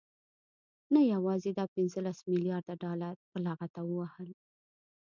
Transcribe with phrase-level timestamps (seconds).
[0.93, 4.29] نه يوازې دا پنځلس مليارده ډالر په لغته ووهل،